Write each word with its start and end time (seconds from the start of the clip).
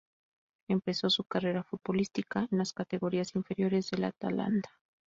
Empezó 0.67 1.11
su 1.11 1.25
carrera 1.25 1.61
futbolística 1.61 2.47
en 2.51 2.57
las 2.57 2.73
categorías 2.73 3.35
inferiores 3.35 3.91
del 3.91 4.05
Atalanta. 4.05 4.71